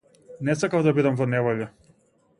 [0.47, 1.71] Не сакав да бидам во неволја.